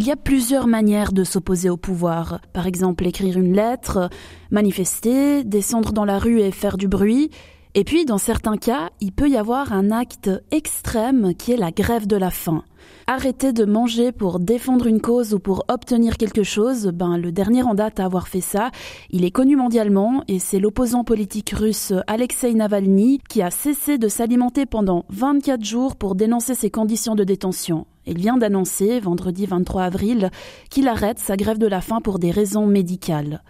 [0.00, 2.40] Il y a plusieurs manières de s'opposer au pouvoir.
[2.52, 4.10] Par exemple, écrire une lettre,
[4.52, 7.30] manifester, descendre dans la rue et faire du bruit.
[7.74, 11.70] Et puis, dans certains cas, il peut y avoir un acte extrême qui est la
[11.70, 12.64] grève de la faim.
[13.06, 17.62] Arrêter de manger pour défendre une cause ou pour obtenir quelque chose, ben le dernier
[17.62, 18.70] en date à avoir fait ça,
[19.10, 24.08] il est connu mondialement et c'est l'opposant politique russe Alexei Navalny qui a cessé de
[24.08, 27.86] s'alimenter pendant 24 jours pour dénoncer ses conditions de détention.
[28.06, 30.30] Il vient d'annoncer, vendredi 23 avril,
[30.70, 33.42] qu'il arrête sa grève de la faim pour des raisons médicales.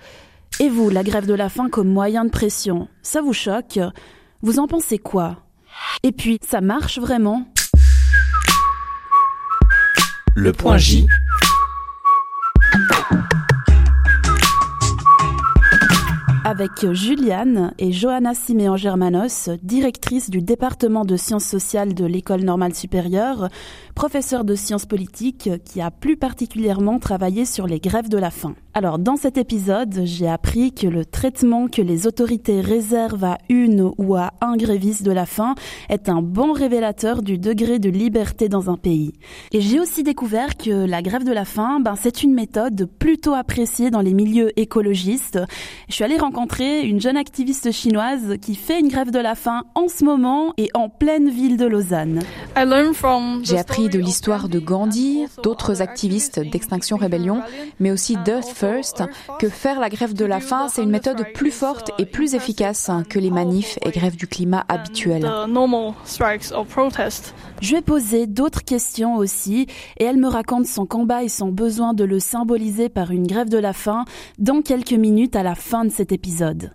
[0.61, 3.79] Et vous, la grève de la faim comme moyen de pression, ça vous choque?
[4.43, 5.37] Vous en pensez quoi?
[6.02, 7.45] Et puis, ça marche vraiment?
[10.34, 11.07] Le point J.
[16.49, 22.74] avec Juliane et Johanna Siméon Germanos, directrice du département de sciences sociales de l'École normale
[22.74, 23.51] supérieure,
[23.95, 28.55] professeure de sciences politiques qui a plus particulièrement travaillé sur les grèves de la faim.
[28.78, 33.90] Alors, dans cet épisode, j'ai appris que le traitement que les autorités réservent à une
[33.98, 35.57] ou à un gréviste de la faim
[35.88, 39.15] est un bon révélateur du degré de liberté dans un pays.
[39.51, 43.34] Et j'ai aussi découvert que la grève de la faim, ben, c'est une méthode plutôt
[43.34, 45.40] appréciée dans les milieux écologistes.
[45.88, 49.65] Je suis allée rencontrer une jeune activiste chinoise qui fait une grève de la faim
[49.74, 52.21] en ce moment et en pleine ville de Lausanne.
[53.43, 57.43] J'ai appris de l'histoire de Gandhi, d'autres activistes d'Extinction Rébellion,
[57.80, 59.05] mais aussi d'Earth First,
[59.38, 62.91] que faire la grève de la faim, c'est une méthode plus forte et plus efficace
[63.09, 65.31] que les manifs et grèves du climat habituelles.
[67.61, 69.66] Je vais poser d'autres questions aussi,
[69.99, 73.49] et elle me raconte son combat et son besoin de le symboliser par une grève
[73.49, 74.05] de la faim
[74.39, 76.71] dans quelques minutes à la fin de cet épisode.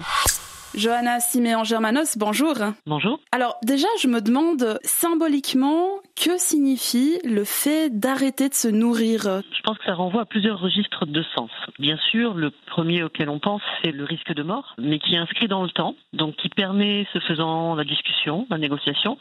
[0.76, 2.56] Johanna Siméon Germanos, bonjour.
[2.88, 3.20] Bonjour.
[3.32, 9.22] Alors déjà, je me demande symboliquement que signifie le fait d'arrêter de se nourrir?
[9.24, 11.50] Je pense que ça renvoie à plusieurs registres de sens.
[11.80, 15.18] Bien sûr, le premier auquel on pense, c'est le risque de mort, mais qui est
[15.18, 19.18] inscrit dans le temps, donc qui permet, ce faisant, la discussion, la négociation,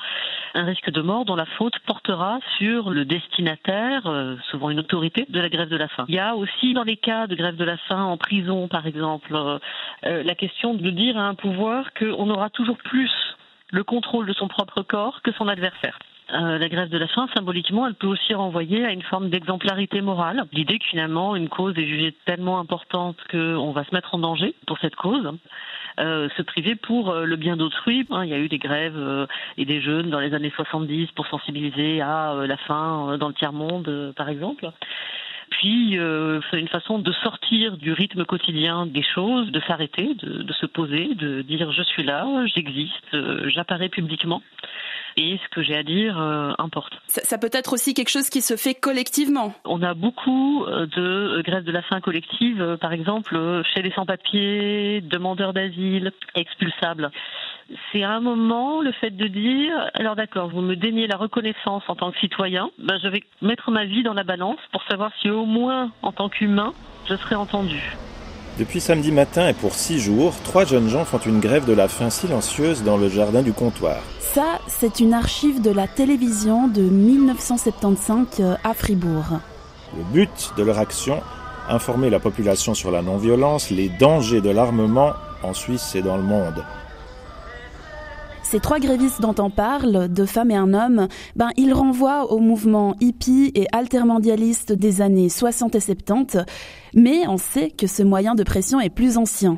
[0.54, 5.26] un risque de mort dont la faute portera sur le destinataire, euh, souvent une autorité,
[5.28, 6.04] de la grève de la faim.
[6.08, 8.86] Il y a aussi dans les cas de grève de la faim en prison, par
[8.86, 9.58] exemple, euh,
[10.04, 13.10] euh, la question de dire à un pouvoir qu'on aura toujours plus
[13.70, 15.98] le contrôle de son propre corps que son adversaire.
[16.32, 20.00] Euh, la grève de la faim, symboliquement, elle peut aussi renvoyer à une forme d'exemplarité
[20.00, 20.44] morale.
[20.52, 24.54] L'idée que finalement, une cause est jugée tellement importante qu'on va se mettre en danger
[24.66, 25.30] pour cette cause.
[26.00, 28.06] Euh, se priver pour euh, le bien d'autrui.
[28.10, 29.26] Hein, il y a eu des grèves
[29.58, 34.14] et des jeunes dans les années 70 pour sensibiliser à la faim dans le tiers-monde,
[34.16, 34.70] par exemple.
[35.62, 35.96] Puis,
[36.50, 40.66] c'est une façon de sortir du rythme quotidien des choses, de s'arrêter, de, de, se
[40.66, 44.42] poser, de dire je suis là, j'existe, j'apparais publiquement
[45.16, 46.94] et ce que j'ai à dire euh, importe.
[47.06, 49.54] Ça, peut être aussi quelque chose qui se fait collectivement.
[49.64, 53.92] On a beaucoup euh, de grèves de la faim collective, euh, par exemple chez les
[53.92, 57.10] sans-papiers, demandeurs d'asile, expulsables.
[57.90, 61.82] C'est à un moment le fait de dire alors d'accord, vous me daignez la reconnaissance
[61.88, 65.10] en tant que citoyen, ben, je vais mettre ma vie dans la balance pour savoir
[65.20, 66.72] si au moins en tant qu'humain
[67.08, 67.96] je serai entendu.
[68.58, 71.88] Depuis samedi matin et pour six jours, trois jeunes gens font une grève de la
[71.88, 74.02] faim silencieuse dans le jardin du comptoir.
[74.20, 79.40] Ça, c'est une archive de la télévision de 1975 euh, à Fribourg.
[79.96, 81.20] Le but de leur action,
[81.68, 85.12] informer la population sur la non-violence, les dangers de l'armement
[85.42, 86.62] en Suisse et dans le monde.
[88.52, 92.38] Ces trois grévistes dont on parle, deux femmes et un homme, ben, ils renvoient au
[92.38, 96.36] mouvement hippie et altermondialiste des années 60 et 70,
[96.94, 99.56] mais on sait que ce moyen de pression est plus ancien.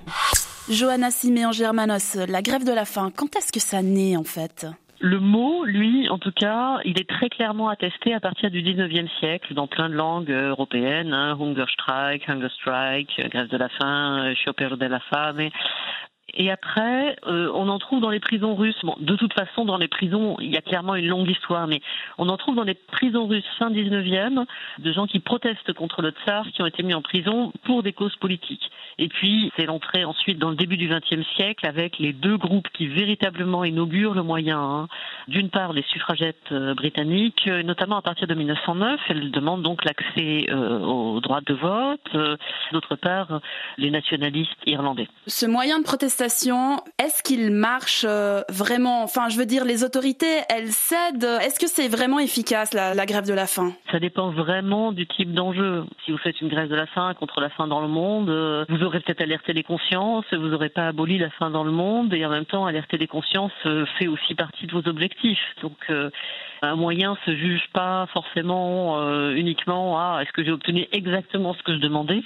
[0.71, 4.65] Johanna Siméon Germanos, la grève de la faim, quand est-ce que ça naît en fait?
[5.01, 9.09] Le mot, lui, en tout cas, il est très clairement attesté à partir du 19e
[9.19, 14.33] siècle dans plein de langues européennes, hein, Hunger Strike, Hunger Strike, grève de la faim,
[14.37, 15.51] Sciopero della fame.
[16.37, 18.79] Et après, euh, on en trouve dans les prisons russes.
[18.83, 21.81] Bon, de toute façon, dans les prisons, il y a clairement une longue histoire, mais
[22.19, 24.45] on en trouve dans les prisons russes fin 19e
[24.79, 27.93] de gens qui protestent contre le tsar, qui ont été mis en prison pour des
[27.93, 28.69] causes politiques.
[28.99, 32.69] Et puis, c'est l'entrée ensuite dans le début du XXe siècle avec les deux groupes
[32.73, 34.61] qui véritablement inaugurent le moyen.
[34.61, 34.89] Hein.
[35.29, 39.85] D'une part, les suffragettes euh, britanniques, euh, notamment à partir de 1909, elles demandent donc
[39.85, 42.39] l'accès au droit de vote.
[42.73, 43.41] D'autre part,
[43.79, 45.09] les nationalistes irlandais.
[45.27, 49.03] Ce moyen de protestation est-ce qu'ils marchent euh, vraiment?
[49.03, 51.25] Enfin, je veux dire, les autorités, elles cèdent.
[51.25, 53.73] Est-ce que c'est vraiment efficace la, grève de la faim?
[53.91, 55.85] Ça dépend vraiment du type d'enjeu.
[56.05, 58.65] Si vous faites une grève de la faim contre la faim dans le monde, euh,
[58.69, 62.15] vous aurez peut-être alerté les consciences, vous n'aurez pas aboli la faim dans le monde,
[62.15, 65.39] et en même temps, alerter les consciences euh, fait aussi partie de vos objectifs.
[65.63, 65.77] Donc,
[66.63, 68.99] un moyen se juge pas forcément
[69.33, 72.23] uniquement à est-ce que j'ai obtenu exactement ce que je demandais,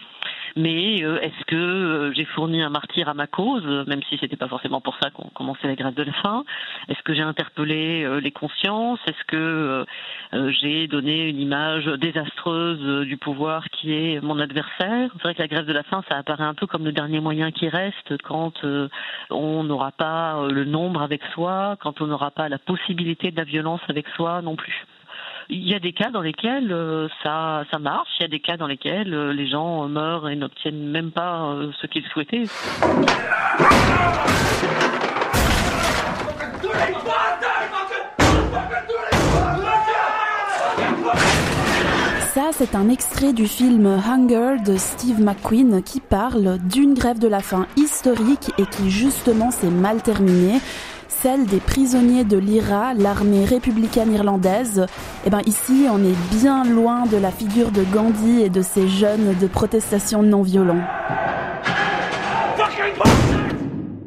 [0.59, 4.81] mais est-ce que j'ai fourni un martyr à ma cause, même si c'était pas forcément
[4.81, 6.45] pour ça qu'on commençait la grève de la faim?
[6.89, 8.99] Est-ce que j'ai interpellé euh, les consciences?
[9.07, 9.85] Est-ce que euh,
[10.35, 15.11] euh, j'ai donné une image désastreuse du pouvoir qui est mon adversaire?
[15.15, 17.21] C'est vrai que la grève de la faim, ça apparaît un peu comme le dernier
[17.21, 18.65] moyen qui reste quand
[19.31, 23.45] on n'aura pas le nombre avec soi, quand on n'aura pas la possibilité de la
[23.45, 24.85] violence avec soi non plus.
[25.51, 28.41] Il y a des cas dans lesquels euh, ça, ça marche, il y a des
[28.41, 32.45] cas dans lesquels euh, les gens meurent et n'obtiennent même pas euh, ce qu'ils souhaitaient.
[42.35, 47.27] Ça, c'est un extrait du film Hunger de Steve McQueen qui parle d'une grève de
[47.27, 50.61] la faim historique et qui justement s'est mal terminée
[51.23, 54.87] celle des prisonniers de l'IRA, l'armée républicaine irlandaise.
[55.25, 58.63] Et eh ben ici, on est bien loin de la figure de Gandhi et de
[58.63, 60.87] ces jeunes de protestation non violents.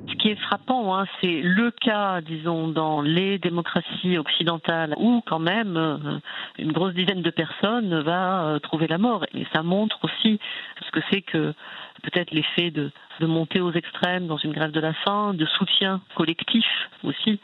[0.07, 5.39] Ce qui est frappant, hein, c'est le cas, disons, dans les démocraties occidentales où quand
[5.39, 5.97] même euh,
[6.59, 9.25] une grosse dizaine de personnes va euh, trouver la mort.
[9.33, 10.39] Et ça montre aussi
[10.85, 11.53] ce que c'est que
[12.01, 16.01] peut-être l'effet de, de monter aux extrêmes dans une grève de la faim, de soutien
[16.15, 16.65] collectif
[17.03, 17.39] aussi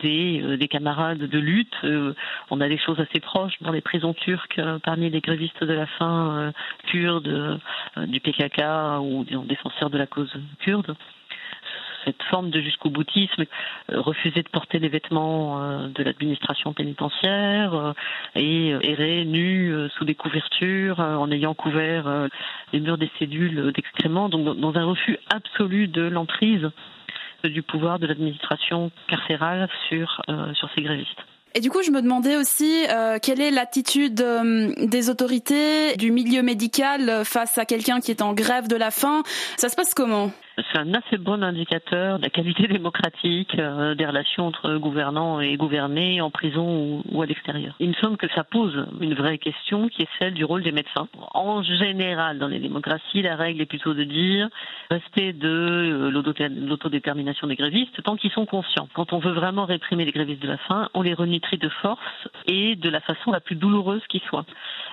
[0.00, 1.74] des, euh, des camarades de lutte.
[1.84, 2.14] Euh,
[2.50, 5.72] on a des choses assez proches dans les prisons turques euh, parmi les grévistes de
[5.72, 6.52] la faim
[6.86, 7.60] kurdes,
[7.96, 8.62] du PKK
[9.00, 10.94] ou des défenseurs de la cause kurde
[12.04, 13.44] cette forme de jusqu'au boutisme,
[13.90, 17.92] euh, refuser de porter les vêtements euh, de l'administration pénitentiaire euh,
[18.34, 22.28] et errer nu sous des couvertures en ayant couvert
[22.72, 26.70] les murs des cellules d'excréments, donc dans un refus absolu de l'emprise
[27.44, 30.22] du pouvoir de l'administration carcérale sur,
[30.54, 31.20] sur ces grévistes.
[31.54, 32.86] Et du coup, je me demandais aussi
[33.22, 38.68] quelle est l'attitude des autorités du milieu médical face à quelqu'un qui est en grève
[38.68, 39.22] de la faim?
[39.56, 40.30] Ça se passe comment?
[40.56, 45.56] C'est un assez bon indicateur de la qualité démocratique euh, des relations entre gouvernants et
[45.56, 47.74] gouvernés en prison ou, à l'extérieur.
[47.80, 50.72] Il me semble que ça pose une vraie question qui est celle du rôle des
[50.72, 51.08] médecins.
[51.32, 54.48] En général, dans les démocraties, la règle est plutôt de dire
[54.90, 58.88] rester de euh, l'autodétermination des grévistes tant qu'ils sont conscients.
[58.94, 62.00] Quand on veut vraiment réprimer les grévistes de la faim, on les renutrit de force
[62.46, 64.44] et de la façon la plus douloureuse qui soit.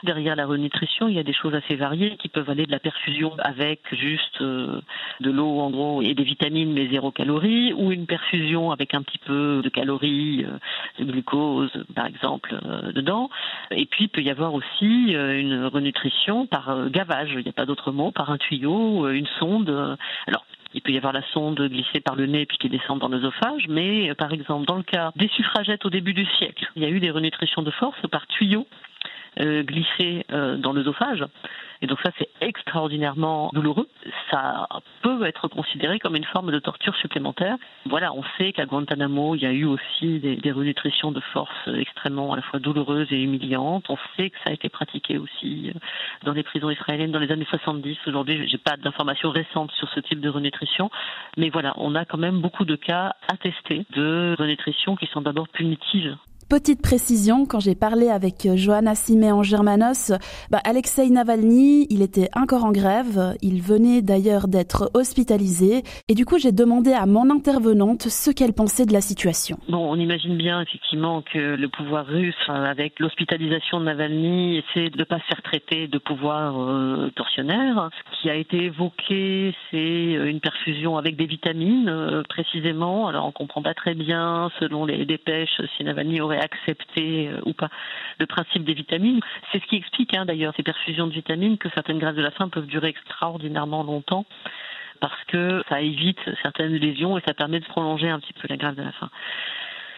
[0.03, 2.79] Derrière la renutrition, il y a des choses assez variées qui peuvent aller de la
[2.79, 4.79] perfusion avec juste euh,
[5.19, 9.01] de l'eau en gros et des vitamines mais zéro calories, ou une perfusion avec un
[9.01, 13.29] petit peu de calories, euh, de glucose par exemple euh, dedans.
[13.71, 17.53] Et puis il peut y avoir aussi euh, une renutrition par gavage, il n'y a
[17.53, 19.97] pas d'autre mot, par un tuyau, une sonde.
[20.27, 23.07] Alors il peut y avoir la sonde glissée par le nez puis qui descend dans
[23.07, 26.85] l'œsophage, mais par exemple dans le cas des suffragettes au début du siècle, il y
[26.85, 28.67] a eu des renutritions de force par tuyau
[29.39, 31.23] glissé dans l'œsophage.
[31.81, 33.87] Et donc ça, c'est extraordinairement douloureux.
[34.31, 34.67] Ça
[35.01, 37.55] peut être considéré comme une forme de torture supplémentaire.
[37.85, 42.33] Voilà, on sait qu'à Guantanamo, il y a eu aussi des, renutritions de force extrêmement
[42.33, 43.85] à la fois douloureuses et humiliantes.
[43.89, 45.79] On sait que ça a été pratiqué aussi euh,
[46.23, 47.97] dans les prisons israéliennes dans les années 70.
[48.07, 50.89] Aujourd'hui, j'ai pas d'informations récentes sur ce type de renutrition,
[51.37, 55.47] mais voilà, on a quand même beaucoup de cas attestés de renutrition qui sont d'abord
[55.47, 56.17] punitives
[56.49, 60.11] Petite précision, quand j'ai parlé avec euh, Johanna Simé en Germanos,
[60.49, 66.25] bah Alexei Navalny, il était encore en grève, il venait d'ailleurs d'être hospitalisé, et du
[66.25, 69.59] coup j'ai demandé à mon intervenante ce qu'elle pensait de la situation.
[69.69, 74.97] Bon, on imagine bien effectivement que le pouvoir russe, avec l'hospitalisation de Navalny, essaie de
[74.97, 77.91] ne pas se faire traiter de pouvoir euh, tortionnaire.
[78.11, 83.07] Ce qui a été évoqué, c'est euh, une perfusion avec des vitamines, précisément.
[83.07, 87.53] Alors on comprend pas très bien, selon les dépêches, si Navalny aurait accepter euh, ou
[87.53, 87.69] pas
[88.19, 89.19] le principe des vitamines.
[89.51, 92.31] C'est ce qui explique hein, d'ailleurs ces perfusions de vitamines que certaines grèves de la
[92.31, 94.25] faim peuvent durer extraordinairement longtemps
[94.99, 98.57] parce que ça évite certaines lésions et ça permet de prolonger un petit peu la
[98.57, 99.09] grève de la faim.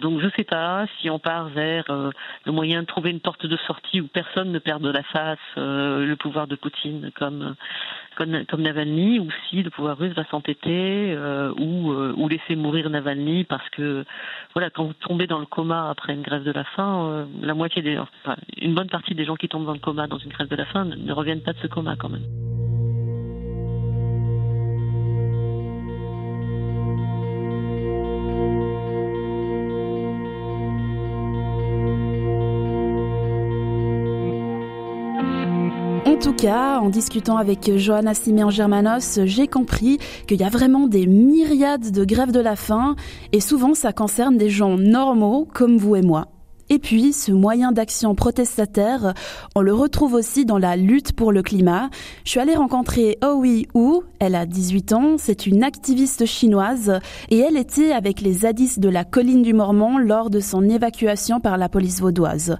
[0.01, 2.10] Donc je ne sais pas si on part vers euh,
[2.46, 5.38] le moyen de trouver une porte de sortie où personne ne perd de la face
[5.58, 7.55] euh, le pouvoir de Poutine comme,
[8.17, 12.89] comme, comme Navalny, ou si le pouvoir russe va s'entêter euh, ou, ou laisser mourir
[12.89, 14.03] Navalny parce que
[14.53, 17.84] voilà quand vous tombez dans le coma après une grève de la faim, la moitié
[17.84, 20.48] des enfin, une bonne partie des gens qui tombent dans le coma dans une grève
[20.48, 22.50] de la faim ne reviennent pas de ce coma quand même.
[36.22, 39.98] Tout cas, en discutant avec Johanna Siméon Germanos, j'ai compris
[40.28, 42.96] qu'il y a vraiment des myriades de grèves de la faim
[43.32, 46.28] et souvent ça concerne des gens normaux comme vous et moi.
[46.70, 49.16] Et puis, ce moyen d'action protestataire,
[49.56, 51.90] on le retrouve aussi dans la lutte pour le climat.
[52.24, 57.00] Je suis allée rencontrer Oui Wu, elle a 18 ans, c'est une activiste chinoise
[57.30, 61.40] et elle était avec les zadistes de la colline du Mormon lors de son évacuation
[61.40, 62.58] par la police vaudoise.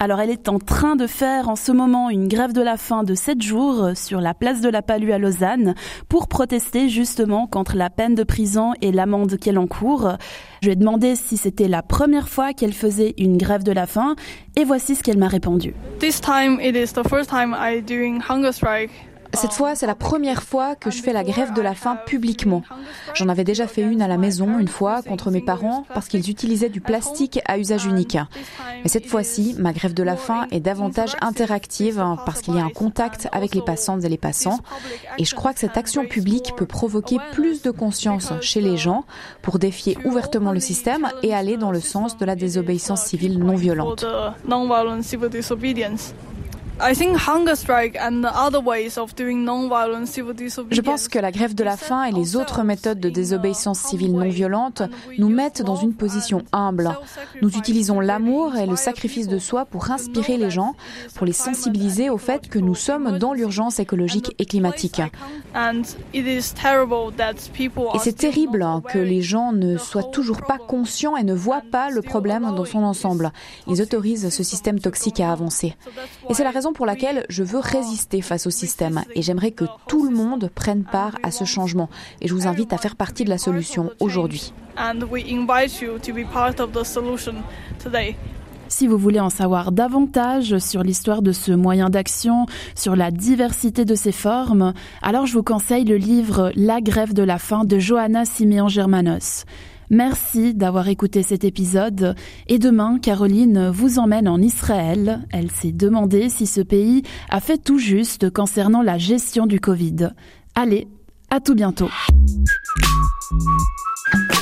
[0.00, 3.02] Alors elle est en train de faire en ce moment une grève de la faim
[3.02, 5.74] de 7 jours sur la place de la Palue à Lausanne
[6.08, 10.12] pour protester justement contre la peine de prison et l'amende qu'elle encourt.
[10.62, 13.86] Je lui ai demandé si c'était la première fois qu'elle faisait une grève de la
[13.86, 14.14] faim
[14.54, 15.74] et voici ce qu'elle m'a répondu.
[15.98, 18.90] This time it is the first time I doing hunger strike.
[19.34, 22.62] Cette fois, c'est la première fois que je fais la grève de la faim publiquement.
[23.14, 26.30] J'en avais déjà fait une à la maison une fois contre mes parents parce qu'ils
[26.30, 28.18] utilisaient du plastique à usage unique.
[28.82, 32.64] Mais cette fois-ci, ma grève de la faim est davantage interactive parce qu'il y a
[32.64, 34.60] un contact avec les passantes et les passants.
[35.18, 39.04] Et je crois que cette action publique peut provoquer plus de conscience chez les gens
[39.42, 43.54] pour défier ouvertement le système et aller dans le sens de la désobéissance civile non
[43.54, 44.04] violente.
[50.70, 54.12] Je pense que la grève de la faim et les autres méthodes de désobéissance civile
[54.14, 54.82] non violente
[55.18, 56.96] nous mettent dans une position humble.
[57.42, 60.74] Nous utilisons l'amour et le sacrifice de soi pour inspirer les gens,
[61.14, 65.00] pour les sensibiliser au fait que nous sommes dans l'urgence écologique et climatique.
[67.94, 71.90] Et c'est terrible que les gens ne soient toujours pas conscients et ne voient pas
[71.90, 73.32] le problème dans son ensemble.
[73.66, 75.74] Ils autorisent ce système toxique à avancer.
[76.28, 79.64] Et c'est la raison pour laquelle je veux résister face au système et j'aimerais que
[79.86, 81.88] tout le monde prenne part à ce changement.
[82.20, 84.52] Et je vous invite à faire partie de la solution aujourd'hui.
[88.70, 93.86] Si vous voulez en savoir davantage sur l'histoire de ce moyen d'action, sur la diversité
[93.86, 97.78] de ses formes, alors je vous conseille le livre La grève de la faim de
[97.78, 99.46] Johanna Siméon Germanos.
[99.90, 102.14] Merci d'avoir écouté cet épisode
[102.46, 105.20] et demain, Caroline vous emmène en Israël.
[105.30, 110.10] Elle s'est demandé si ce pays a fait tout juste concernant la gestion du Covid.
[110.54, 110.88] Allez,
[111.30, 111.90] à tout bientôt.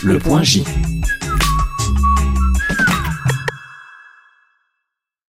[0.02, 0.64] Le point J.